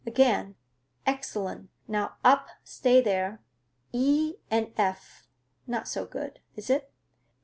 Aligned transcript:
Again; 0.03 0.55
excellent!—Now 1.05 2.15
up,—stay 2.23 3.01
there. 3.01 3.39
E 3.93 4.33
and 4.49 4.73
F. 4.75 5.27
Not 5.67 5.87
so 5.87 6.07
good, 6.07 6.39
is 6.55 6.71
it? 6.71 6.91